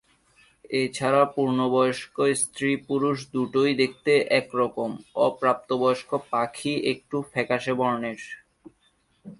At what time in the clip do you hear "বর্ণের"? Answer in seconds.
7.79-8.19